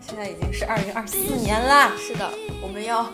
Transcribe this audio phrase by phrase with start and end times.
[0.00, 1.92] 现在已经是二零二四年啦。
[1.96, 2.30] 是的，
[2.62, 3.04] 我们要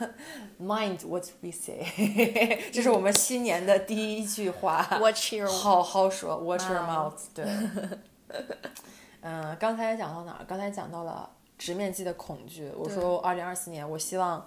[0.60, 1.86] mind what we say，
[2.72, 4.86] 这是我们新年的第一句话。
[5.00, 7.14] Watch your 好好说，watch your mouth。
[7.34, 7.44] 对，
[9.22, 10.44] 嗯、刚才讲到哪儿？
[10.46, 12.70] 刚才讲到了直面自己的恐惧。
[12.76, 14.46] 我说二零二四年，我希望。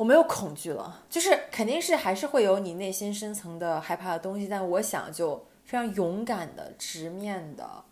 [0.00, 7.84] 我没有恐惧了，就是肯定是还是会有你内心深层的害怕的东西，但我想就非常勇敢的、直面的，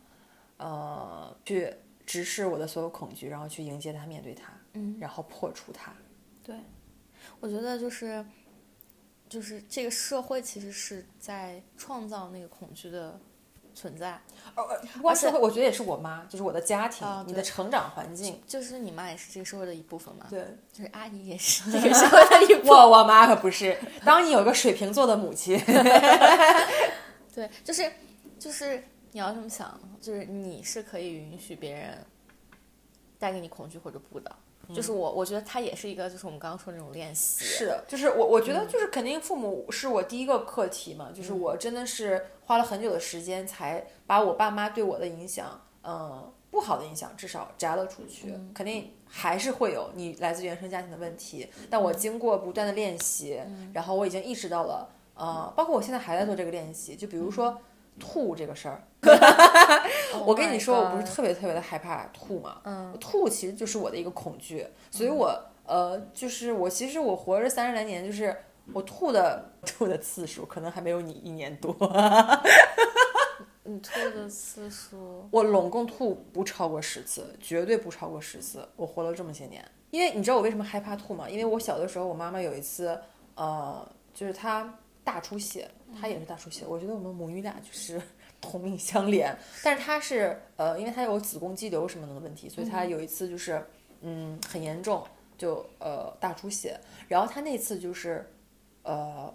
[0.57, 1.71] 呃，去
[2.07, 5.93] 直视我的所有恐惧，然后去迎接它、面对它，嗯，然后破除它。
[6.43, 6.57] 对，
[7.41, 8.25] 我觉得就是
[9.29, 13.21] 就是这个社会其实是在创造那个恐惧的
[13.79, 14.21] 存在，
[14.95, 18.43] 不光社会，我觉得也是我妈，就是我的家庭、你的成长环境。
[18.45, 22.77] 就是你妈也是这个社会的一部分嘛，对， 就是阿姨也是这个社会的一部分。
[22.77, 23.79] 我我妈可不是。
[24.05, 25.57] 当你有个水瓶座的母亲，
[27.33, 27.93] 对，就是
[28.39, 28.83] 就是
[29.13, 32.05] 你要这么想，就是你是可以允许别人
[33.17, 34.35] 带给你恐惧或者不的。
[34.75, 37.45] 就是我，我觉得它也是一个，就是我们刚刚说的那种练习。
[37.45, 37.67] 是。
[37.67, 48.35] 的，就是我我觉得就是肯定父母是我第一个课题嘛，就是我真的是花了很久的时间才把我爸妈对我的影响，嗯，不好的影响至少摘了出去。
[48.55, 53.41] 肯定还是会有你来自原生家庭的问题，但我经过不断的练习，
[53.73, 57.59] 然后我已经意识到了，呃，包括我现在还在做这个练习，就比如说
[57.99, 58.83] 吐这个事儿。
[60.13, 65.33] Oh 我跟你说，我不是特别特别的害怕吐嘛，嗯吐其实就是我的一个恐惧，所以我
[65.65, 68.35] 呃，就是我其实我活着三十来年，就是
[68.73, 71.75] 我吐的 吐的次数可能还没有你一年多，
[73.65, 79.65] 你吐的次数，我拢共吐不超过十次，绝对不超过十次，我活了这么些年。
[79.91, 81.29] 因为你知道我为什么害怕吐吗？
[81.29, 82.99] 因为我小的时候，我妈妈有一次，
[83.35, 84.75] 呃，就是她
[85.09, 85.67] 大出血，
[85.99, 87.99] 她也是大出血，我觉得我们母女俩就是
[88.43, 89.35] 同命相连。
[89.65, 93.67] 但是她是呃，因为她有子宫肌瘤什么的问题，所以她有一次就是
[94.03, 95.03] 嗯很严重，
[95.39, 96.79] 就呃大出血。
[97.09, 98.31] 然后她那次就是
[98.83, 99.33] 呃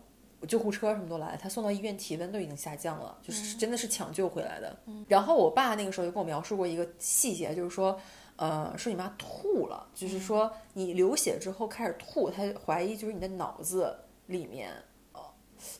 [0.47, 4.77] 救护车什么都来了，她送到医院体温都已经下降了，就是真的是抢救回来的。
[5.07, 7.99] 然后我爸那个时候就跟我描述过一个细节，就是说。
[8.35, 13.95] 呃，说你妈吐了，就是说你流血之后开始吐，他怀疑就是你的脑子
[14.25, 14.81] 里面，呃，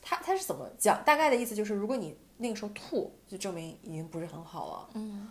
[0.01, 1.03] 他他是怎么讲？
[1.03, 5.29] 大概的意思就是，如果你那个时候吐，就证明已经不是很好了，嗯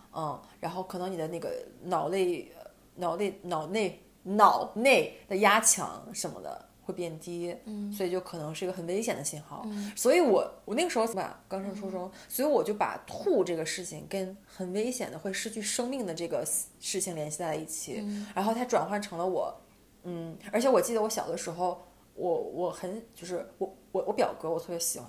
[0.61, 9.67] 然后可能你的那个脑内、呃脑内、脑内、脑内的压强什么的会变低，嗯所以就可能是一个很危险的信号。
[9.97, 16.45] 所以我我那个时候吧，刚上初中，所以我就把吐这个事情跟很危险的会失去生命的这个
[16.81, 19.55] 事情联系在了一起，然后它转换成了我，
[20.05, 21.83] 嗯，而且我记得我小的时候，
[22.15, 25.09] 我我很就是我我我表哥，我特别喜欢，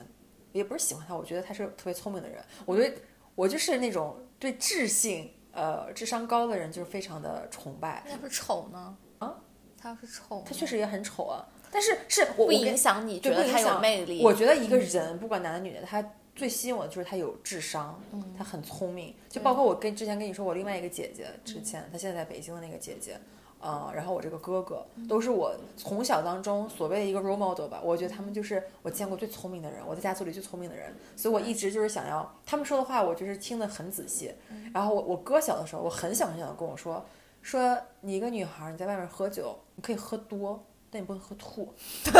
[0.51, 2.97] 也不是喜欢他，我觉得他是特别聪明的人，我对
[3.35, 8.97] 我就是那种对智性呃智商高的人就是非常的崇拜，那要是丑呢？
[9.19, 9.35] 啊，
[9.77, 14.23] 他要是丑，他确实也很丑啊，但是是我不影响你觉得他有影响魅力。
[14.23, 16.03] 我觉得一个人不管男的女的，他
[16.35, 19.15] 最吸引我的就是他有智商，嗯他很聪明。
[19.29, 23.19] 就包括我跟之前跟你说，我另外一个姐姐，之前她现在在北京的那个姐姐，
[23.63, 27.79] 呃，然后我这个哥哥，嗯都是我从小当中所谓的一个 role model 吧。
[27.81, 34.35] 我觉得他们就是我见过最聪明的人，我在家族里最聪明的人，所以我一直就是想要他们说的话，我就是听得很仔细。
[34.49, 37.05] 嗯然后我我哥小的时候，我很小很小的跟我说，
[37.41, 41.73] 说你一个女孩儿你在外面喝酒，你可以喝多，但你不能喝吐。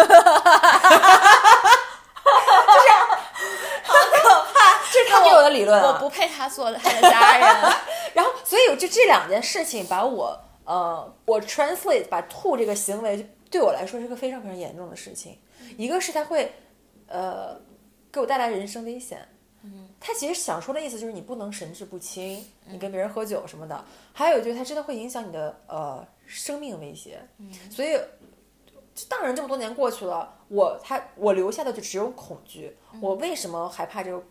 [4.94, 5.88] 这是他给我的理论啊！
[5.88, 7.48] 我不配他做他的家人。
[8.14, 15.38] 然后，所以就这两件事情把我呃，我 translate 把吐这个行为，对我来说是个非常非常严重的事情。
[15.78, 16.52] 一个是它会
[17.08, 17.60] 呃
[18.12, 19.28] 给我带来人生危险，
[19.64, 23.84] 嗯，他其实想说的意思就是你不能神志不清，你跟别人喝酒什么的。
[24.12, 27.98] 还有就是它真的会影响你的呃生命威胁，嗯，所以。
[28.96, 32.78] 就当然，这么多年过去了，我他我留下的就只有恐惧。
[33.02, 34.24] 我为什么害怕这个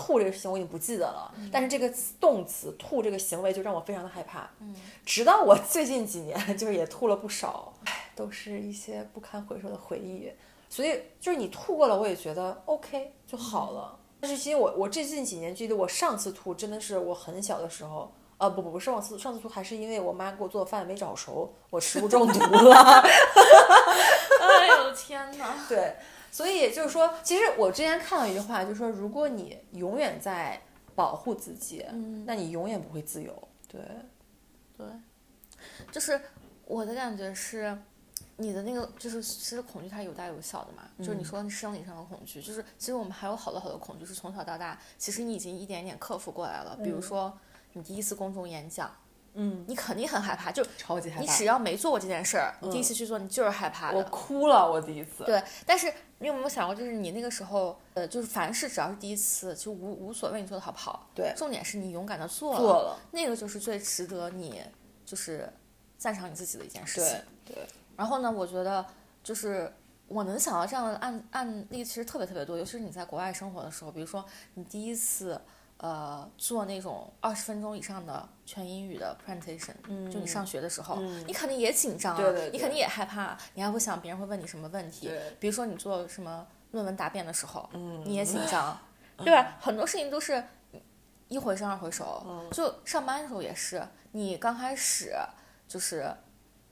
[0.00, 1.34] 吐这个事情，我已经不记得了。
[1.50, 4.48] 但是这个动词吐这个行为就让我非常的害怕。
[5.04, 10.30] 直到我最近几年，就是也吐了不少，唉，都是一些不堪回首的回忆。
[10.70, 13.98] 所以就是你吐过了，我也觉得 OK 就好了。
[14.20, 18.12] 但是其实我我最近几年记得我上次吐真的是我很小的时候。
[18.38, 23.02] 呃，不不不是上次上次吐还是因为我妈给我做的饭没炒熟，我食物中毒了。
[24.40, 25.56] 哎呦天哪！
[25.68, 25.96] 对，
[26.30, 30.60] 所以就是说，其实我之前看到一句话，就是说，如果你永远在
[30.94, 33.48] 保护自己，嗯那你永远不会自由。
[33.66, 33.80] 对，
[34.76, 34.86] 对，
[35.92, 36.20] 就是
[36.64, 37.76] 我的感觉是，
[38.36, 46.78] 你的那个就是其实恐惧它有大有小的嘛，就是嗯你说生理上的恐惧，就是其实我们还有好多好多恐惧是从小到大，其实你已经一点一点克服过来了。
[46.82, 47.36] 比如说
[47.72, 48.90] 你第一次公众演讲，
[49.34, 51.22] 嗯，你肯定很害怕，就超级害怕。
[51.22, 54.02] 你只要没做过这件事儿，你第一次去做，你就是害怕我。
[54.04, 55.24] 哭了，我第一次。
[55.24, 64.60] 对，但是你有没有想过，就是你那个时候，呃，就是凡事只要是第一次，就无无所谓你做的好不好，对重点是你勇敢的做了，做了，那个就是最值得你
[65.04, 65.48] 就是
[65.96, 67.16] 赞赏你自己的一件事情。
[67.46, 67.66] 对对，
[67.96, 68.84] 然后呢，我觉得
[69.22, 69.72] 就是
[70.08, 74.24] 我能想到这样的案案例其实特别特别多，尤其是你在国外生活的时候，比如说
[74.54, 75.40] 你第一次
[75.78, 79.74] 呃做那种二十分钟以上的全英语的 presentation，、
[80.10, 80.96] 就你上学的时候，
[81.26, 82.50] 你肯定也紧张啊，嗯对对对。
[82.50, 88.02] 你肯定也害怕，你还会想别人会问你什么问题，比如说你做什么论文答辩的时候，嗯。
[88.04, 88.78] 你也紧张，
[89.18, 89.56] 对吧？
[89.60, 90.42] 很多事情都是
[91.28, 92.50] 一回生二回熟，嗯。
[92.50, 95.14] 就上班的时候也是，你刚开始
[95.68, 96.12] 就是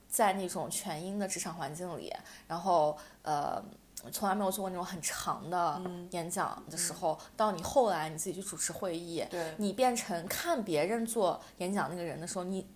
[0.09, 2.13] 在那种全英的职场环境里，
[2.49, 3.63] 然后呃。
[4.11, 6.09] 从来没有做过那种很长的嗯。
[6.13, 9.55] 演讲的时候，到你后来你自己去主持会议，对。
[9.57, 12.67] 你变成看别人做演讲那个人的时候，你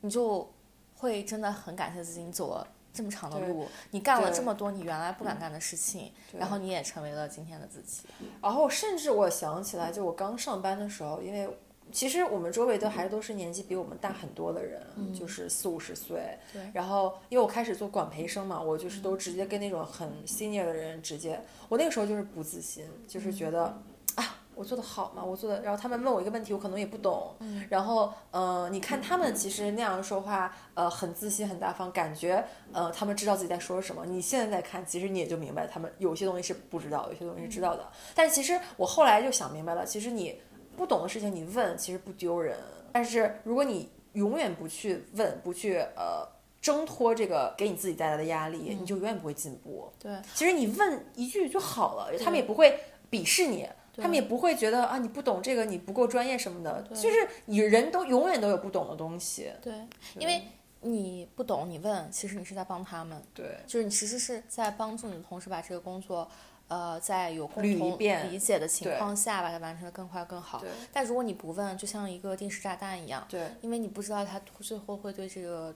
[0.00, 0.52] 你就
[0.96, 8.02] 会真的很感谢自己，你走了这么长的路，你干了这么多你原来不敢干的事情，然后你也成为了今天的自己。
[8.42, 11.48] 然后甚至我想起来，就我刚上班的时候，因为
[11.92, 14.80] 其实我们周围都还都是年纪比我们大很多的人，
[15.12, 16.38] 就是四五十岁。
[16.52, 23.82] 对然后因为我开始做管培生嘛，我就是都直接跟那种很 senior 的人直接，我那个时候就是不自信，就是觉得。
[24.16, 25.22] 啊，我做的好吗？
[25.24, 27.32] 我做的，然后他们问我一个问题，我可能也不懂。
[27.38, 34.04] 嗯、然后，呃，你看他们其实那样说话，呃，很自信、很大方，感觉，呃，他们知道自己在说什么。
[34.04, 37.88] 你现在在看，其实你也就明白，他们有些东西是不知道，有些东西是知道的。
[38.16, 40.42] 但其实我后来就想明白了，其实你
[40.76, 42.56] 不懂的事情你问，其实不丢人。
[42.92, 46.26] 但是如果你永远不去问，不去呃
[46.60, 49.92] 挣脱这个给你自己带来的压力，你就永远不会进步。
[49.98, 52.78] 对，其实你问一句就好了，他们也不会
[53.10, 53.68] 鄙视你。
[53.96, 56.80] 他们也不会觉得啊，你不懂这个，你不够专业什么的。
[56.94, 59.50] 就是你人都永远都有不懂的东西。
[59.60, 59.74] 对，
[60.16, 60.40] 因为
[60.82, 66.26] 你不懂，你问，其实你是在帮他们，对，就是你其实是在帮助你的同事把这个工作，
[66.68, 70.70] 呃，在有共同理解的情况下，把它完成的更快更好对。
[70.92, 75.74] 但如果你不问，就像一个定时炸弹一样，对因为你不知道它最后会对这个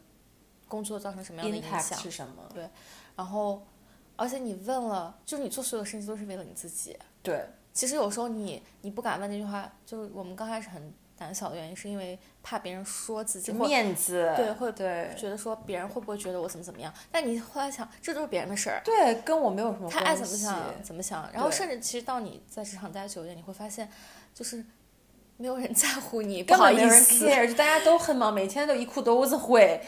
[0.69, 1.99] 工作造成什么样的影响。
[1.99, 2.43] 是什么？
[2.55, 2.69] 对
[3.15, 3.63] 然后，
[4.17, 6.97] 而且你问了，就是你做所有事情都是为了你自己。
[7.23, 10.93] 对其实有时候你你不敢问那句话，就是我们刚开始很
[11.25, 16.93] 胆小的原因，是因为怕别人说自己，或面子，对会对觉得说别人会不会觉得我怎么怎么样。
[17.11, 19.99] 但你后来想，这都是别人的事儿，对，跟我没有什么关系。
[19.99, 21.29] 他爱怎么想怎么想。
[21.33, 23.91] 然后甚至其实到你在职场待久一点，你会发现，
[24.35, 24.63] 就是
[25.39, 27.27] 没有人 在乎你，不根好意本没有人思。
[27.27, 29.81] care，就大家都很忙，每天都一裤兜子灰，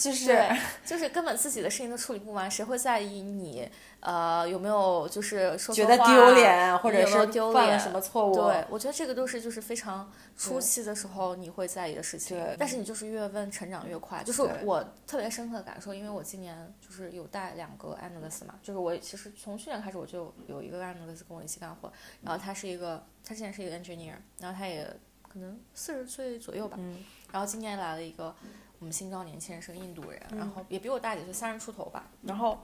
[0.00, 0.42] 就是，
[0.84, 3.68] 就是根本自己的事情都处理不完，谁会在意你？
[4.00, 8.34] 呃，有没有就是说觉得丢脸，或者是犯了什么错误。
[8.34, 14.22] 对，我觉得这个都是就是非常初期的时候你会在意的事情对，但是你就是越问成长越快。
[14.22, 21.92] 就是我特别深刻的感受，因为我今年就是有带两个 analyst 嘛，就是我其实从去年开始我就有一个 analyst 跟我一起干活，
[22.22, 24.86] 然后他是一个他之前是一个 engineer，然后他也
[25.28, 28.34] 可能四十岁左右吧，嗯然后今年来了一个
[28.78, 32.58] 我们新招年轻人是个印度人，嗯然后也比我大几岁，三十出头吧，然后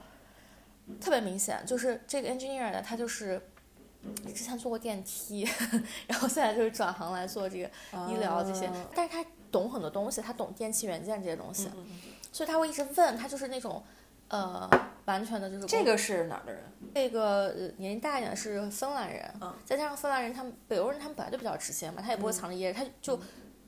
[1.00, 3.40] 特别明显就是这个 engineer 呢，他就是。
[4.26, 5.48] 之前做过电梯，
[6.06, 7.66] 然后现在就是转行来做这个
[8.06, 11.86] 医疗这些，啊但是他懂很多东西，他懂电器元件这些东西，嗯
[12.30, 13.82] 所以他会一直问，他就是那种，
[14.28, 14.68] 呃，
[15.06, 16.62] 完全的就是这个是哪儿的人？
[16.94, 23.18] 这个呃年纪大一点的是芬兰人，嗯再加上芬兰人他们北欧人他们本来就比较直接嘛，他也不会藏着掖着，他就。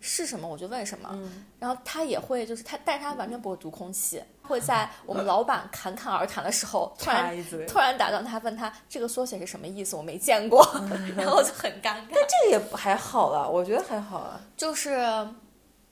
[0.01, 1.19] 是什么我就问什么，
[1.59, 10.65] 然后他也会就是他，但是他完全不会读空气，会在我们老板侃侃而谈的时候，突然一嘴突然打断他，问他这个缩写是什么意思，我没见过，
[11.17, 12.09] 然后就很尴尬。
[12.13, 14.41] 但这个也还好了，我觉得还好啊。
[14.57, 14.97] 就是，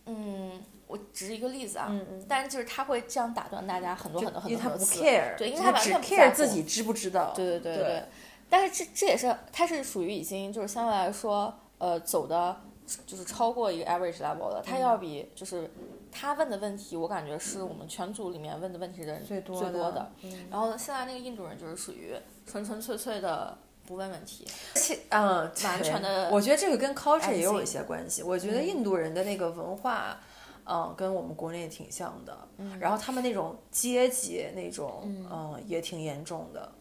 [0.07, 7.33] 嗯，我只是一个例子啊，嗯嗯但是就是他会这样打断大家很多很多很因为他不多次，care，对因为他只他完全不 care 乎自己知不知道。
[7.35, 8.05] 对对对对对。
[8.51, 12.55] 但是这这也是他是属于已经就是相对来说呃走的，
[13.07, 15.71] 就是超过一个 average level 的，他嗯要比就是
[16.13, 20.47] 他问的问题，我感觉是我们全组里面问的问题的人最多最多的嗯。
[20.51, 22.15] 然后现在那个印度人就是属于
[22.47, 28.23] 纯纯粹粹的不问问题，且嗯，完全的我觉得这个跟 culture 也有一些关系。
[28.23, 30.19] 我觉得嗯印度人的那个文化，
[30.65, 32.37] 嗯，跟我们国内挺像的。
[32.81, 36.73] 然后他们那种阶级那种，嗯，也挺严重的。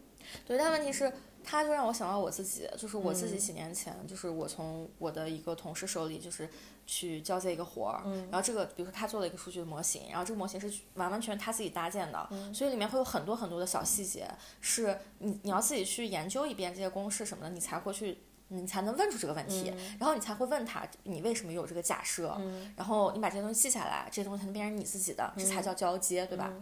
[0.46, 1.12] 对，但问题是，
[1.44, 6.48] 他就让我想到我自己，就是我自己几年前，就是我从我的一个同事手里，就是
[6.86, 14.28] 去交接一个活儿，然后这个比如说他做了一个数据的模型，然后这个模型是完完全全他自己搭建的，所以里面会有很多很多的小细节，
[14.60, 18.18] 是你你要自己去研究一遍这些公式什么的，你才会去。
[18.48, 22.38] 你才能问出这个问题，然后你才会问他，你为什么有这个假设？
[22.76, 26.52] 然后你把这些东西记下来，这些东西才能变成你自己的，这才叫交接，对吧？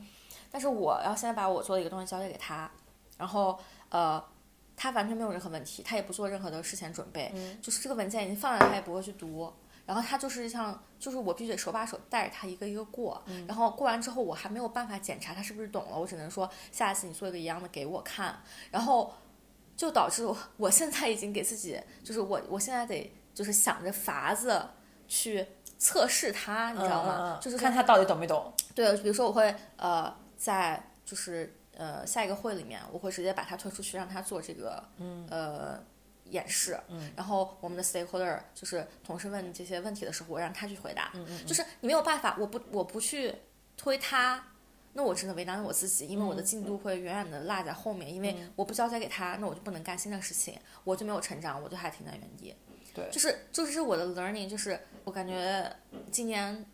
[0.48, 2.70] 但是我要现在把我做的一个东西交接给他，
[3.18, 3.58] 然后
[3.88, 4.22] 呃，
[4.76, 9.52] 他完全没有任何问题，他也不做任何的事前准备，就是这个文件已经放在，他也不会去读。
[9.84, 19.12] 然后他就是像，就是我必须得手把手带着他一个一个过，然后过完之后我还没有办法检查他是不是懂了，我只能说下一次你做一个一样的给我看，然后
[19.76, 24.64] 就导致我我现在已经给自己，就是我我现在得就是想着法子
[25.08, 25.44] 去
[25.78, 27.40] 测试他，你知道吗？
[27.42, 28.52] 就是看他到底懂没懂。
[28.76, 35.26] 对，比如说我会呃在就是呃下一个会里面，我会直接把他推出去让他做这个嗯。
[35.30, 35.82] 呃
[36.26, 36.80] 演示，
[37.14, 41.12] 然后我们的 stakeholder 就是同事问这些问题的时候，我让他去回答，
[41.46, 43.34] 就是你没有办法，我不我不去
[43.76, 44.42] 推他。
[44.94, 52.54] 那我真的为难了我自己，因为我的进度会远远的落在后面，因为我不交接给他，那我就不能干新的事情，我就没有成长，我就还停在原地。
[52.94, 55.70] 对，就是就是我的 learning，就是我感觉
[56.10, 56.64] 今年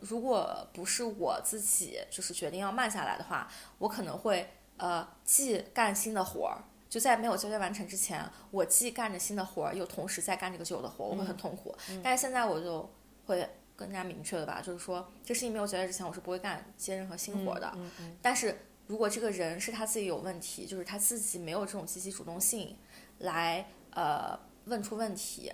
[0.00, 11.74] 如果不是我自己就是决定要慢下来的话，我可能会呃既干新的活儿，就在没有交接完成之前，我既干着新的活儿，又同时在干这个旧的活儿，我会很痛苦。
[12.02, 12.88] 但是现在我就
[13.26, 17.72] 会更加明确的吧，就是说这事情没有交接之前，我是不会干接任何新活儿的。
[18.20, 22.76] 但是如果这个人是他自己有问题，就是他自己没有这种积极主动性
[23.18, 25.52] 来呃问出问题，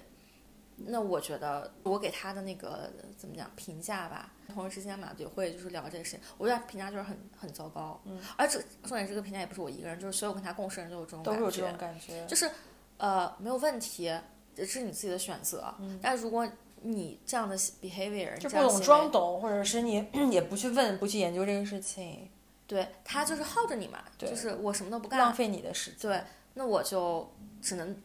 [0.77, 8.01] 那我觉得我给他的那个怎么讲评价吧，同事之间嘛也会就是聊这个事情，我觉得评价就是很很糟糕。
[8.05, 12.51] 嗯，而且重点这个评价也不是我一个人，就是所有跟他共事人都有这种都感觉，有这种感觉，就是
[12.99, 14.13] 呃没有问题，
[14.55, 15.75] 这是你自己的选择。
[15.79, 16.49] 嗯，但如果
[16.83, 22.29] 你这样的 behavior 就不懂装懂，或者是你也不去问、不去研究这个事情，
[22.67, 26.01] 对他就是耗着你嘛，就是我什么都不干，浪费你的时间。
[26.01, 27.97] 对，那我就只能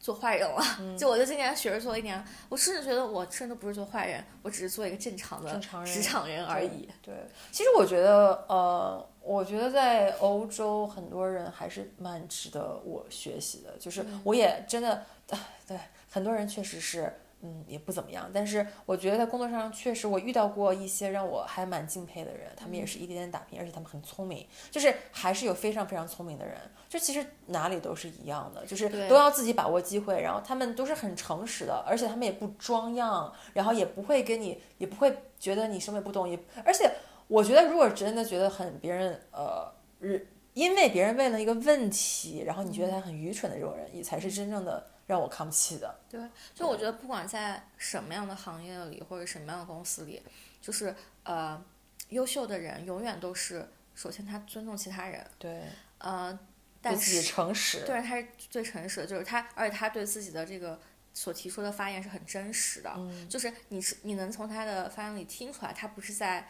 [0.00, 0.62] 做坏人了。
[0.80, 5.52] 嗯 就我就今年学着做一年，我甚至觉得我甚至不是做坏人，我只是做一个正常的
[5.84, 6.88] 职场人而已。
[7.02, 7.14] 对，
[7.50, 13.76] 其实我觉得，呃，我觉得在欧洲很多人还是蛮值得我学习的。
[13.78, 15.78] 就是嗯我也真的，呃对
[16.10, 18.28] 很多人确实是，嗯，也不怎么样。
[18.32, 26.56] 但是我觉得在工作上确实我遇到过一些让我还蛮敬佩的人，他们也是一点点打拼，而且他们很聪明，就是还是有非常非常聪明的人。
[26.88, 36.90] 就其实哪里都是一样的，就是都要自己把握机会，然后他们都是很诚实的，而且他们也不装样，然后也不会跟你，也不会觉得你什么也不懂，也而且
[37.26, 40.26] 我觉得如果真的觉得很别人呃，日
[40.58, 46.00] 因为别人问了一个问题，然后你觉得他很愚蠢的这种人，也才是真正的让我看不起的。
[46.10, 46.20] 对，
[46.52, 50.20] 就我觉得不管在什么样的行业里或者什么样的公司里，
[50.60, 51.64] 就是呃，
[52.08, 55.62] 优秀的人永远都是首先他尊重其他人，对，
[55.98, 56.36] 呃，
[56.82, 57.84] 自己是诚实。
[57.86, 60.80] 对他是最诚实的，就是他，而且他对自己的这个
[61.14, 63.28] 所提出的发言是很真实的，嗯。
[63.28, 66.48] 就是你是你能从他的发言里听出来，他不是在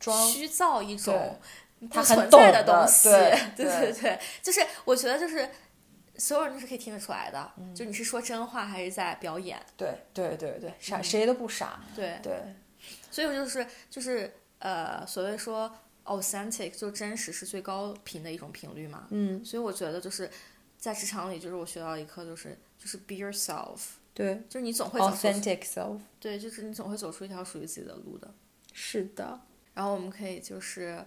[0.00, 1.38] 装虚造一种
[1.80, 5.48] 不他很懂的东西，对对对对，就是我觉得就是
[6.16, 11.80] 所有人都是可以听得出来的，嗯就你是说真话还是在表演，对对对对，傻谁都不傻。
[11.94, 12.54] 对，对，
[13.10, 15.70] 所以我就是就是呃，所谓说
[16.04, 20.30] authentic 就真实是最高频的一种频率嘛，嗯，所以我觉得就是
[20.78, 23.78] 在职场里，就是我学到一课，就是就是 be yourself，
[24.14, 25.98] 对就是你总会，authentic self。
[26.20, 28.32] 对，就是你总会走出一条属于自己的路的。
[28.72, 29.40] 是的，
[29.72, 31.04] 然后我们可以就是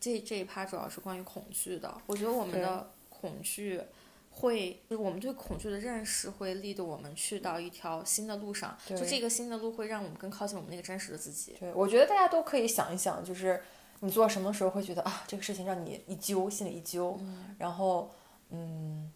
[0.00, 3.80] 这这一趴主要是关于恐惧的，我觉得我们的恐惧
[4.30, 11.56] 会，就是我们对恐惧的认识会立得我们去到一条新的路上，就这个新的路会让我们更靠近我们那个真实的自己。
[11.58, 13.62] 对，我觉得大家都可以想一想，就是
[14.00, 17.18] 你做什么时候会觉得啊，这个事情让你一揪，心里一揪，
[17.58, 18.10] 然后
[18.50, 19.10] 嗯，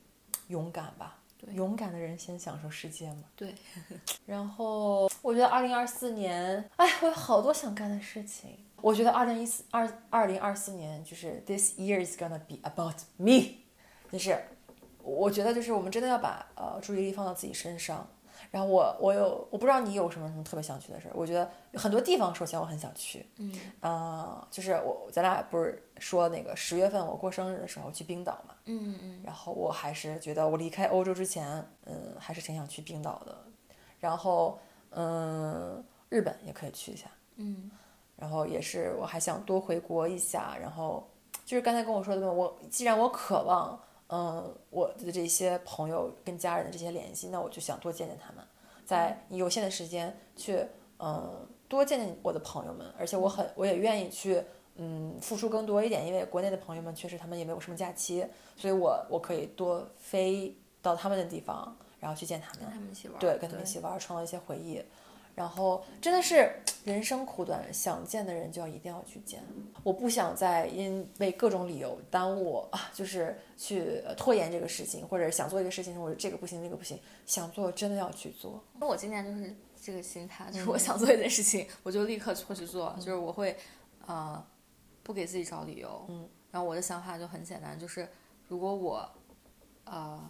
[0.48, 1.18] 勇敢吧。
[1.38, 3.24] 对勇敢的人先享受世界嘛。
[3.34, 3.54] 对，
[4.26, 8.58] 然后我觉得二零二四年，哎，我有好多想干的事情。
[8.82, 13.58] 我觉得二零一四二二零二四年就是 this year is gonna be about me，
[14.10, 14.38] 就是
[15.02, 18.06] 我觉得就是我们真的要把呃注意力放到自己身上。
[18.50, 33.36] 然后我我有我不知道你有什么什么特别想去的事儿，我觉得很多地方，首先我很想去，嗯呃，就是我咱俩不是说那个十月份我过生日的时候去冰岛嘛，嗯嗯然后我还是觉得我离开欧洲之前，嗯，还是挺想去冰岛的。
[34.00, 34.58] 然后，
[34.88, 37.06] 嗯，日本也可以去一下。
[37.36, 37.70] 嗯
[38.20, 40.56] 然后也是我还想多回国一下。
[40.60, 41.04] 然后
[41.44, 43.80] 就是刚才跟我说的，我既然我渴望
[44.12, 48.44] 嗯，我的这些朋友跟家人的这些联系，那我就想多见见他们，
[48.84, 50.66] 在有限的时间去，
[50.98, 54.42] 嗯，多见见我的朋友们，而且我很，我也愿意去，
[54.74, 64.82] 嗯，付出更多一点，因为国内的朋友们确实他们也没有什么假期，所以我我可以多飞到他们的地方，然后去见他们，跟他们一起玩，对，跟他们一起玩，创造一些回忆。
[65.40, 66.52] 然后真的是
[66.84, 69.40] 人生苦短，想见的人就要一定要去见。
[69.82, 78.62] 我不想再因为各种理由耽误啊，就是去呃拖延这个事情，或者想做一个事情，或者这个不行那个不行，想做真的要去做。
[78.78, 83.56] 那我今年就是这个心态，就是嗯我想做一件事情，我就立刻会去做，就是我会，
[84.06, 84.44] 呃，
[85.02, 86.04] 不给自己找理由。
[86.10, 86.28] 嗯。
[86.50, 88.06] 然后我的想法就很简单，就是
[88.46, 89.10] 如果我，
[89.84, 90.20] 呃，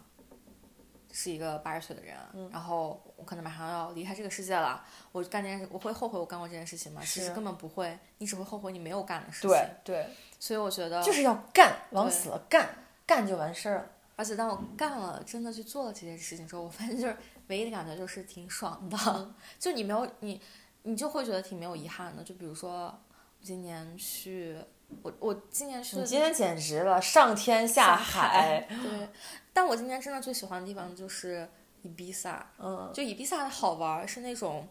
[1.11, 7.01] 是一个八十岁的人，嗯然后我可能马上要离开这个世界了，我干这件事，我会后悔我干过这件事情吗？
[7.03, 9.49] 其实根本不会，你只会后悔你没有干的事情。
[9.49, 9.69] 对。
[9.83, 10.07] 对，
[10.39, 12.69] 所以我觉得就是要干，往死了干，
[13.05, 13.91] 干就完事儿了。
[14.15, 20.39] 而且当我干了，真的去做了这件事情之后，我发现就是唯一的感觉就是挺爽的，嗯 就你没有你，
[20.83, 22.23] 你就会觉得挺没有遗憾的。
[22.23, 24.57] 就比如说，我今年去，
[25.03, 28.65] 我我今年去的你今年简直了，上天下海。
[28.69, 29.09] 对，
[29.53, 31.47] 但我今年真的最喜欢的地方就是
[31.81, 34.67] 伊比萨，嗯，就伊比萨的好玩是那种，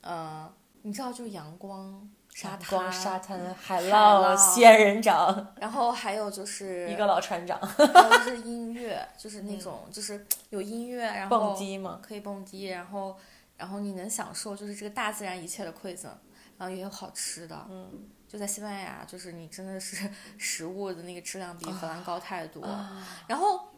[0.00, 12.00] 呃，你知道就是阳光沙滩，光沙滩、海浪浪、仙人掌，然后还有就是一个老船长，还有就是音乐，就是那种、就是有音乐，然后蹦迪嘛。
[12.02, 13.16] 可以蹦迪，然后
[13.56, 16.10] 然后你能享受就是这个大自然一切的馈赠，
[16.58, 17.90] 然后也有好吃的，嗯，
[18.28, 23.68] 就在西班牙，就是你真的是 食物的那个质量比荷兰高太多，啊然后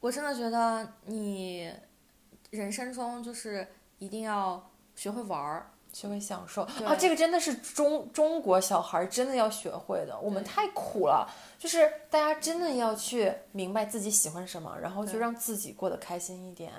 [0.00, 1.72] 我真的觉得你
[2.50, 3.66] 人生中就是
[3.98, 10.18] 一定要学会玩儿，学会享受对啊，这个真的是中中国小孩儿真的要学会的。
[10.20, 11.28] 我们太苦了，
[11.58, 16.72] 就是大家真的要去明白自己喜欢什么，然后就让自己过得开心一点。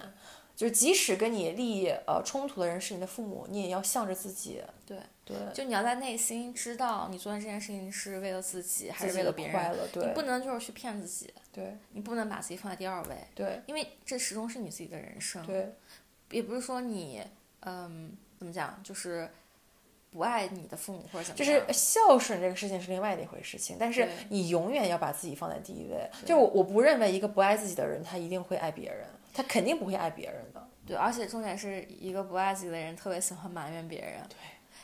[0.55, 4.61] 就是即使跟你利益呃冲突的人是你的父母，你也要向着自己。
[4.85, 15.45] 对，对，就你要在内心知道你做的这件事情是为了自己还是为了别人，你不能就是去骗自己，对你不能把自己放在第二位，对因为这始终是你自己的人生。
[15.45, 15.73] 对，
[16.29, 17.21] 也不是说你，
[17.61, 19.29] 嗯，怎么讲，就是
[20.11, 26.09] 不爱你的父母或者怎么就，是孝顺这个事情是另外的一回事情，但是你永远要把自己放在第一位。
[26.25, 30.67] 就我我不认为一个不爱自己的人，他一定会爱别人，他肯定不会爱别人的。
[30.87, 34.37] 对，而且重点是一个不爱自己的人特别喜欢埋怨别人，对，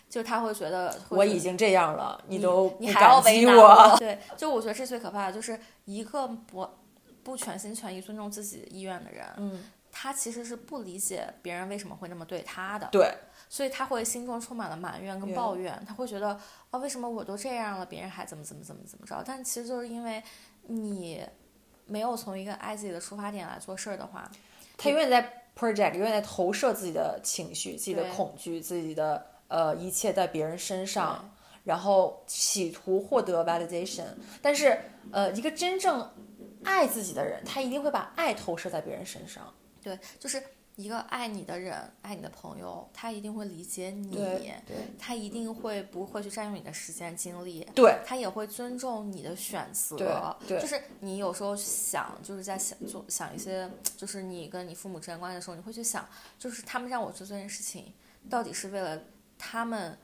[0.09, 3.95] 就他会觉得会我已经这样了，你你都不你还要为难我。
[3.99, 6.67] 对，就我觉得这最可怕的就是一个不
[7.23, 13.13] 不全心全意尊重自己意愿的人，嗯，他其实是不理解别人为什么会那么对他的，对，
[13.47, 16.29] 所以他会心中充满了埋怨跟怨抱怨，他会觉得
[16.71, 19.23] 啊，为什么我都这样了，别人还怎么怎么怎么怎么着？
[19.23, 20.23] 但其实就是因为
[20.63, 21.23] 你
[21.91, 24.31] 没有从一个爱自己的出发点来做事儿的话，
[24.77, 31.29] 他永远在 project，永远在投射自己的情绪、自己的恐惧、自己的呃一切在别人身上，
[31.65, 34.05] 然后企图获得 validation。
[34.41, 34.79] 但是
[35.11, 36.09] 呃，一个真正
[36.63, 39.53] 爱自己的人，他一定会把爱投射在别人身上。
[39.83, 40.41] 对，就是
[40.77, 49.97] 一个爱你的人，爱你的朋友，他一定会理解你，对对他一定会不会去占用你的时间精力，对他也会尊重你的选择。
[49.97, 56.07] 对对就是你有时候想，就是在想做想一些，就是你跟你父母之间关系的时候，你会去想，
[56.39, 57.93] 就是他们让我做这件事情，
[58.29, 58.99] 到底是为了
[59.37, 59.95] 他们，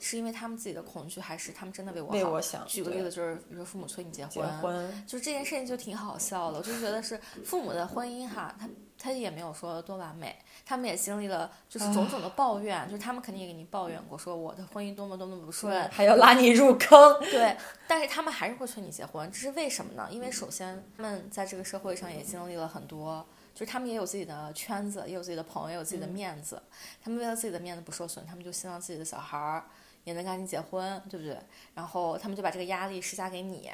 [0.00, 2.14] 是因为他们自己的恐惧，还是他们真的为我好？
[2.14, 17.20] 为我想举个例子，就是比如说父母催你结结婚，婚，就这件事情就挺好笑的，我就觉得是父母的婚姻哈，他他也没有说多完美，他们也经历了就是种种的抱怨，就是他们肯定也给你抱怨过，说我的婚姻多么多么不顺，还要拉你入坑。
[17.20, 20.08] 对，但是他们还是会催你结婚，这是为什么呢？
[20.10, 23.24] 因为首先他们在这个社会上也经历了很多。
[23.54, 26.60] 就是他们也有自己的圈子，也有自己的朋友，也有自己的面子。
[27.00, 29.64] 他们为了自己的面子不受损，他们就希望自己的小孩儿
[30.02, 31.38] 也能赶紧结婚，对不对？
[31.72, 33.70] 然后他们就把这个压力施加给你，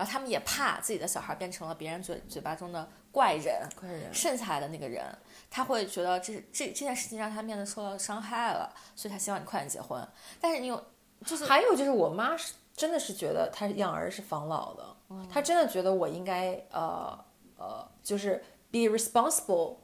[0.00, 5.04] 然后他们也怕自己的小孩变成了别人嘴嘴巴中的怪人，怪人剩下来的那个人，
[5.50, 10.02] 他会觉得这这这件事情让他面子受到伤害了，所以他希望你快点结婚。
[10.40, 10.82] 但是你有，
[11.26, 14.96] 就是还有就是，我妈是真的是觉得她养儿是防老的，
[15.30, 17.22] 她真的觉得我应该呃
[17.58, 19.76] 呃，就是 be responsible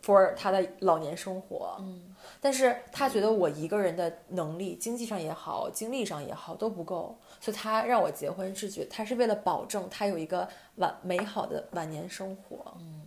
[0.00, 1.76] for 她的老年生活。
[1.80, 2.07] 嗯，
[2.40, 12.74] 但是他觉得我一个人的能力，经济上也好，精力上也好都不够，所以他让我结婚是觉他是为了保证他有一个晚美好的晚年生活。
[12.78, 13.06] 嗯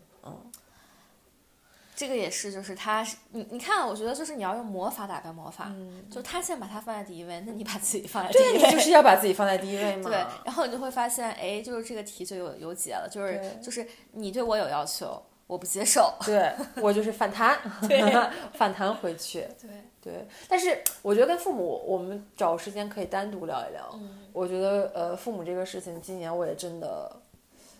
[1.93, 10.09] 这个也是，就是他你你看，我觉得就是你要用魔法打败魔法，嗯就他先把他放在第一位，那你把自己放在第一对，位，你就是要把自己放在第一位 嘛。
[10.09, 16.49] 对，然后你就会发现，哎，就是这个题就有有解了，就是就是你对我有要求，我不接受， 对
[16.81, 17.99] 我就是反弹， 对
[18.55, 19.45] 反弹回去。
[19.59, 19.69] 对，
[20.01, 23.89] 对，但是我觉得跟父母，我们找时间可以单独聊一聊。
[23.95, 27.11] 嗯我觉得呃，父母这个事情，今年我也真的，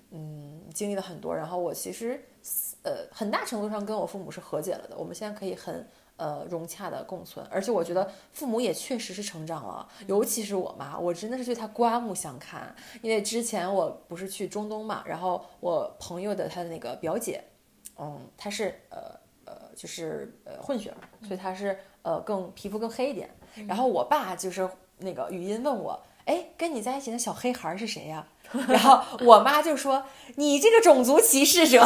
[0.10, 1.34] 嗯，经历了很多。
[1.34, 2.22] 然后我其实
[2.84, 4.98] 呃，很大程度上跟我父母是和解了的。
[4.98, 12.76] 我们现在可以很呃融洽的共存，而且我觉得父母也确实是成长了，尤其是我妈，我真的是对她刮目相看。
[13.02, 17.42] 因为之前我不是去中东嘛，然后我朋友的她的那个表姐，
[17.98, 23.30] 嗯，她是呃呃就是呃混血儿，所以她是呃更皮肤更黑一点。
[23.68, 28.26] 然后我爸就是那个语音问我，哎，跟你在一起的小黑孩儿是谁呀、
[28.68, 30.04] 然后我妈就说
[30.38, 31.80] ：“你这个种族歧视者。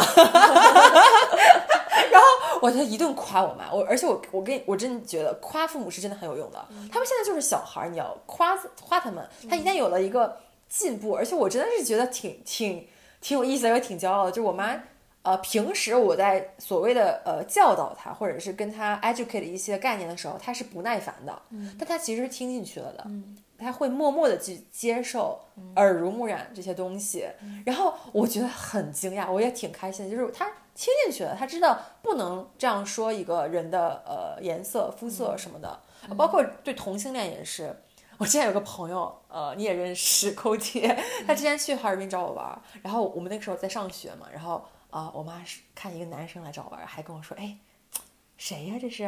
[2.12, 2.26] 然后
[2.62, 6.64] 我就一顿夸我妈，我而且我我跟我真的觉得夸父母是真的很有用的。
[6.92, 10.38] 他们现在就是小孩儿，你要夸夸他们，他一旦有了一个
[10.68, 12.86] 进步，而且我真的是觉得挺挺
[13.20, 14.30] 挺有意思的，也挺骄傲的。
[14.30, 14.80] 就是我妈，
[15.26, 21.42] 呃，平时我在所谓的呃教导他，或者是跟他 educate 一些概念的时候，他是不耐烦的，
[21.76, 23.04] 但他其实是听进去了的。
[23.58, 25.40] 他会默默的去接受，
[25.74, 27.26] 耳濡目染这些东西，
[27.64, 35.80] 然后我觉得很惊讶，我也挺开心的，就是他听进去了，他知道不能这样说一个人的呃颜色、肤色什么的，
[36.16, 37.74] 包括对同性恋也是。
[38.18, 40.94] 我之前有个朋友，呃，你也认识 Cody，
[41.26, 44.64] 他之前去哈尔滨找我玩儿，然后我们那个时候在上学嘛，然后
[44.96, 47.54] 啊、我妈是看一个男生来找我玩，还跟我说，哎，
[48.38, 49.06] 谁呀、这是？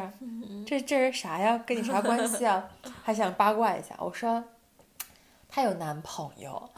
[0.67, 1.57] 这这人啥呀？
[1.67, 2.69] 跟你啥关系啊？
[3.03, 3.97] 还想八卦一下。
[3.99, 4.45] 我说，
[5.49, 6.69] 她有男朋友。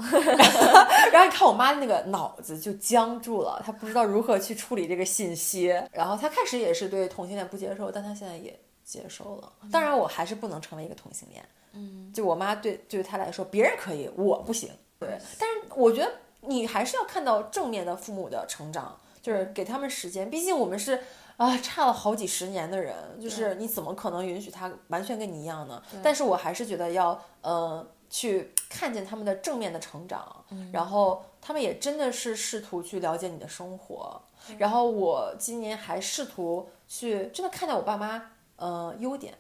[1.12, 5.66] 然后你看我妈那个脑子就僵住了，她不知道如何去处理这个信息。
[5.90, 9.53] 然后她开始也是对同性恋不接受，但她现在也接受了。
[9.73, 11.44] 当然，我还是不能成为一个同性恋。
[11.73, 14.70] 嗯，就我妈对对她来说，别人可以，我不行。
[15.01, 20.31] 对，但是我觉得你还是要看到正面的父母的成长，就是给他们时间。
[20.31, 21.03] 毕竟我们是
[21.37, 25.83] 啊差了好几十年的人，就是你怎么可能允许他完全跟你一样呢？
[26.03, 34.20] 但是我还是觉得要呃去看见他们的正面的成长，然后他们也真的是试图去了解你的生活。
[34.59, 39.35] 然后我今年还试图去真的看到我爸妈呃优点。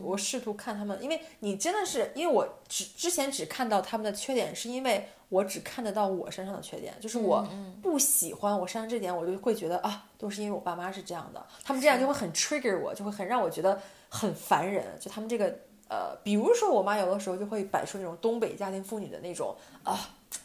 [0.00, 7.48] 我试图看他们，因为你真的是，因为我只之前只看到他们的缺点，是因为我只看得到我身上的缺点，就是我
[7.82, 14.84] 不喜欢我身上这点，我就会觉得啊，都是因为我爸妈是这样的，他们这样就会很 trigger 我，就会很让我觉得很烦人。
[15.00, 15.46] 就他们这个
[15.88, 19.98] 呃，比如说我妈有的时候就会摆出那种东北家庭妇女的那种啊，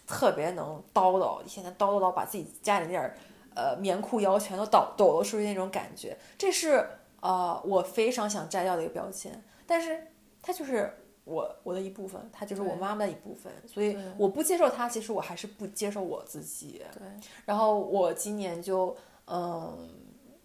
[0.07, 3.17] 特别能叨叨，一天天叨叨叨，把自己家里那点儿
[3.55, 6.87] 呃棉裤腰全都抖抖了出去那种感觉，这是
[7.21, 10.07] 呃我非常想摘掉的一个标签，但是
[10.43, 10.95] 它就是
[11.25, 16.81] 我我的一部分，他就是我妈妈的一部分，所以我不接受他，其实我还是不接受我自己。
[16.93, 17.01] 对，
[17.45, 18.95] 然后我今年就
[19.27, 19.89] 嗯，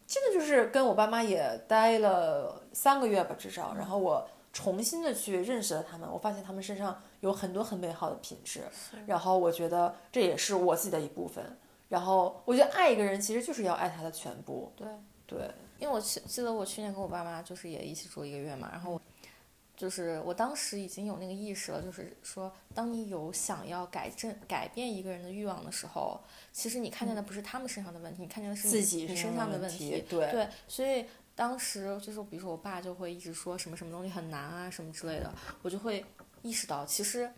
[0.07, 8.62] 真的就是跟我爸妈也待了三个月吧，至少，然后我重新的去认识了他们，我发现他们身上有很多很美好的品质，
[9.07, 11.45] 然后我觉得这也是我自己的一部分。
[11.88, 14.87] 然后我觉得爱一个人其实就是要爱他的全部，对，
[15.27, 19.01] 对，因为我记记得我去年跟我爸妈就是也一起住一个月嘛，然后
[19.81, 26.21] 就是我当时已经有那个意识了，就是说，当你有想要改正改变一个人的欲望的时候，
[26.53, 30.31] 其实你看见的不是他们身上的问题，你看见的是你自己你身上的问题对。
[30.31, 36.05] 对，所以当时就是比如说我爸就会一直说什么什么东西很难啊什么之类的，我就会
[36.43, 37.31] 意识到其实。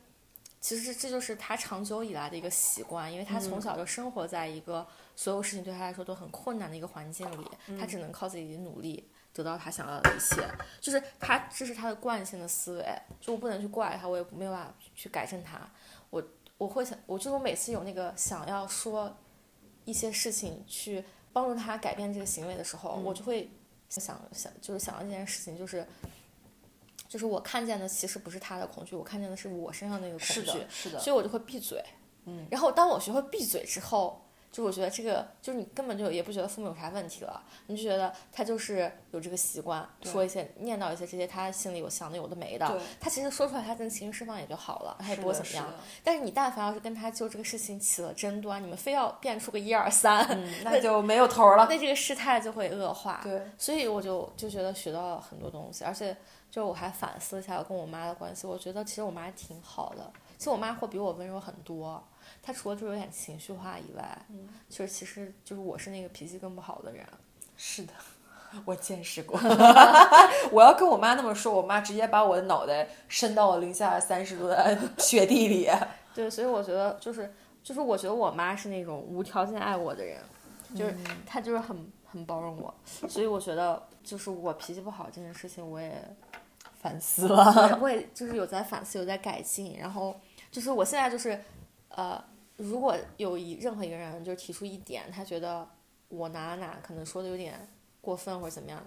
[0.61, 7.45] 其实这这就是他长久以来的一个习惯，因为他从小就生活在一个所有事情对他来说都很困难的一个环境里，
[7.81, 10.47] 他只能靠自己的努力得到他想要的一切，
[10.81, 15.61] 就是他这是他的惯性的思维，就我不能去怪他，我也没有办法去改正他，
[16.11, 16.23] 我
[16.59, 19.17] 我会想，我就是我每次有那个想要说
[19.85, 23.51] 一些事情去帮助他改变这个行为的时候，我就会
[23.89, 25.87] 想想就是想到这件事情，就是
[27.09, 31.83] 就是我看见的其实不是他的恐惧，我看见的是我身上那个恐惧是的，，是的，所以我就会闭嘴。
[32.25, 45.67] 嗯，然后当我学会闭嘴之后，就我觉得这个就是你根本就也不觉得父母有啥问题了，你就觉得他就是有这个习惯，说一些念叨一些这些他心里有想的有的没的，他其实说出来他的情绪释放也就好了，他也不会怎么样。
[46.05, 50.27] 但是你但凡要是跟他就这个事情起了争端，你们非要变出个一二三，
[50.63, 51.67] 那就没有头了。
[51.71, 53.21] 那这个事态就会恶化。
[53.23, 56.15] 对，所以我就就觉得学到了很多东西，而且
[56.51, 60.13] 就我还反思一下我跟我妈的关系，我觉得其实我妈挺好的，
[60.43, 62.03] 其实我妈会比我温柔很多。
[62.43, 64.27] 她除了就是有点情绪化以外，
[64.69, 67.07] 就是其实就是我是那个脾气更不好的人。
[67.57, 67.93] 是的，
[68.65, 69.39] 我见识过。
[70.51, 75.71] 我要跟我妈那么说，我妈直接把我的脑袋伸到了零下三十度的 雪地里。
[76.13, 80.19] 对，所以我觉得就是就是我觉得我妈是那种无条件爱我的人，
[80.75, 82.75] 就是她就是很很包容我，
[83.09, 85.95] 所以我觉得就是我脾气不好这件事情，我也
[86.81, 87.45] 反思了。
[87.55, 90.15] 我也我也就是有在反思，有在改进，然后
[90.53, 91.43] 就是我现在就是
[91.89, 92.23] 呃，
[92.57, 95.67] 如果有一任何一个人就是提出一点，他觉得
[96.09, 97.69] 我哪哪可能说的有点
[98.01, 98.81] 过分或者怎么样，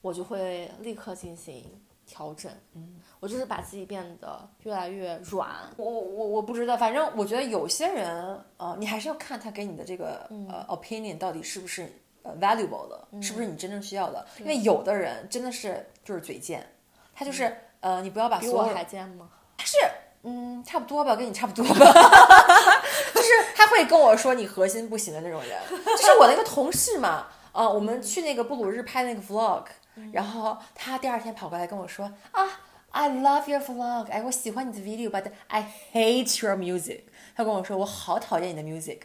[0.00, 1.64] 我就会立刻进行
[2.06, 2.52] 调整。
[2.74, 5.50] 嗯，我就是把自己变得越来越软。
[5.76, 11.90] 我我我不知道，反正我觉得有些人，呃，你还是要看他给你的这个、呃 opinion 到底是不是
[12.22, 14.24] 呃 valuable 的，是不是你真正需要的。
[14.38, 16.64] 因为有的人真的是就是嘴贱，
[17.12, 19.28] 他就是、呃，你不要把比我所有还贱吗？
[19.58, 19.78] 是，
[20.24, 21.74] 嗯，差不多吧，跟你差不多吧。
[23.14, 25.50] 就是他会跟我说你核心不行的那种人。
[25.68, 29.64] 就是我那个同事嘛，呃，我们去那个布鲁日拍那个 vlog，、
[30.12, 32.48] 然后他第二天跑过来跟我说啊
[32.90, 37.02] ，I love your vlog，哎，我喜欢你的 video，but I hate your music。
[37.36, 39.00] 他跟我说我好讨厌你的 music。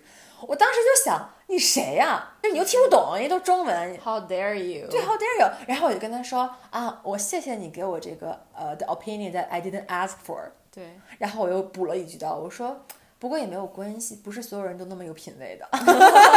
[0.47, 4.87] 我当时就想，你谁呀、就你又听不懂，人家都中文，How dare you？
[4.87, 5.51] 对，How dare you？
[5.67, 10.51] 然后我就跟他说啊，我谢谢你给我这个呃 the opinion that I didn't ask for。
[10.79, 12.85] 对然后我又补了一句道，我说
[13.17, 15.69] 不过也没有关系，不是所有人都那么有品位的，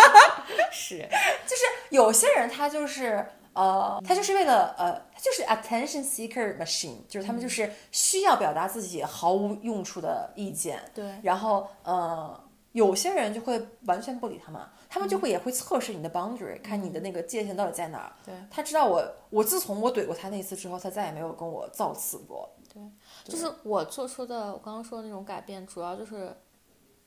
[0.72, 0.98] 是，
[1.46, 3.24] 就是有些人他就是。
[3.54, 10.80] 呃，他就是为了呃，他就是 attention seeker machine，就是他们就是需要表达自己毫无用处的意见。
[10.94, 18.12] 对然后呃，有些人就会完全不理他们，他们就会也会测试你的 boundary，、看你的那个界限到底在哪儿。
[18.24, 22.48] 对他知道我，我自从我怼过他那次之后，他再也没有跟我造次过。
[23.24, 26.36] 就是我做出的我刚刚说的那种改变，主要就是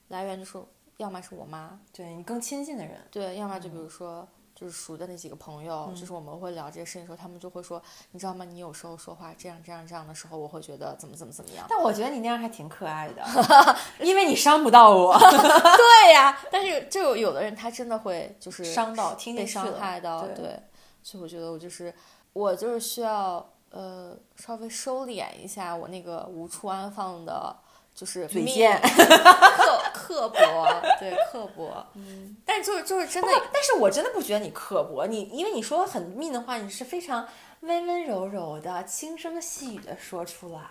[0.08, 0.58] 来源就是
[0.98, 4.28] 要么是我妈，对你更亲近的人，对，要么就比如说。
[4.56, 8.46] 就是熟的那几个朋友，就是我们会聊这些事情的时候，他们就会说，你知道吗？
[8.46, 11.66] 你有时候说话这样这样这样的时候，我会觉得怎么怎么怎么样。
[11.68, 13.22] 但我觉得你那样还挺可爱的，
[14.00, 15.14] 因为你伤不到我。
[15.20, 20.60] 对呀，但是就有有的人他真的会就是伤到听被伤害到，对对，
[21.04, 21.94] 所以我觉得我就是
[22.32, 27.54] 我就是需要呃稍微收敛一下我那个无处安放的，
[27.94, 30.66] 就是嘴贱刻 刻薄，
[31.00, 37.28] 对刻薄，嗯，但就是就是真的，但是我真的不觉得你刻薄，你因为你说很密的话，你是非常
[37.62, 40.62] 温温柔柔的、轻声细语的说出来，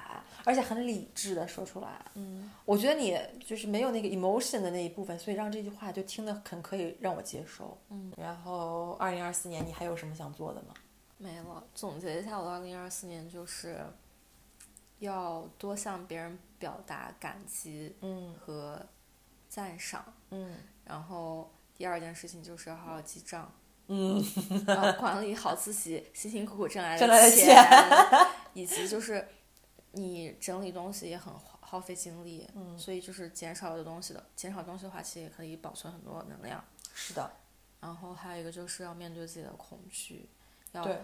[0.44, 1.88] 而且很理智的说出来。
[2.14, 7.76] 嗯，我觉得你就是没有那个 emotion 的那一部分，所以让这句话就听得很可以让我接受。
[7.90, 10.74] 嗯，然后二零二四年你还有什么想做的吗？
[11.24, 11.64] 没了。
[11.74, 13.80] 总结一下，我的二零二四年就是
[14.98, 18.84] 要多向别人表达感激，嗯和
[19.48, 23.50] 赞赏，嗯然后第二件事情就是要好好记账。
[23.86, 24.22] 嗯，
[24.66, 27.56] 呃，管理好自己辛辛苦苦挣来的钱，
[28.54, 29.26] 以及就是
[29.92, 36.62] 你整理东西也很耗耗费精力，嗯，所以就是减少的东西的，减少东西的话，其实也可以保存很多能量。
[36.94, 37.30] 是的，
[37.80, 40.28] 然后还有一个就是要面对自己的恐惧，
[40.74, 41.02] 要对，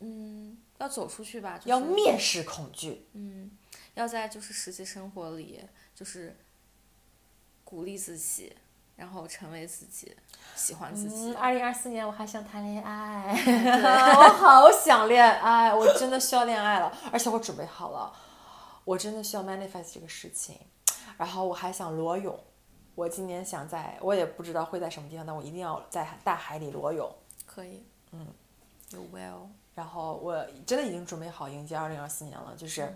[0.00, 3.06] 嗯，要走出去吧，就是、要蔑视恐惧。
[3.12, 3.50] 嗯，
[3.94, 5.60] 要在就是实际生活里，
[5.94, 6.36] 就是
[7.64, 8.54] 鼓励自己，
[8.96, 10.14] 然后成为自己，
[10.54, 11.30] 喜欢自己。
[11.30, 13.32] 嗯，二零二四年我还想谈恋爱，
[14.16, 18.12] 我好想恋爱，我真的需要恋爱了，而且我准备好了，
[18.84, 20.58] 我真的需要 manifest 这个事情，
[21.18, 22.38] 然后我还想裸泳，
[22.94, 27.10] 我今年想在，我也不知道会在什么地方，但我一定要在大海里裸泳，
[27.46, 28.26] 可以，嗯
[28.90, 29.48] ，You will。
[29.74, 32.92] 然后我真的已经准备好迎接二零二四年了，就是。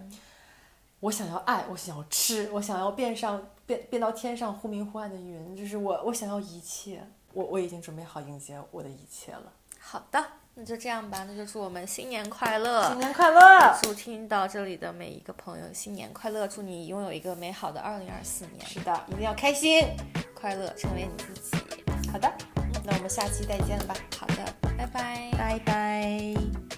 [1.01, 9.51] 我想要爱，我想要吃，我想要变上变变到天上忽明忽暗的云，就是我我想要一切，我我已经准备好迎接我的一切了。
[9.79, 10.23] 好的，
[10.53, 12.87] 那就这样吧，那就祝我们新年快乐！
[12.89, 13.79] 新年快乐！
[13.83, 16.47] 祝听到这里的每一个朋友新年快乐！
[16.47, 19.83] 祝你拥有一个美好的二零二四年，是的，一定要开心。
[20.35, 21.57] 快乐，成为你自己。
[22.13, 22.31] 好的，
[22.91, 25.31] 那我们下期再见吧，好的，拜拜。
[25.39, 26.70] 拜拜。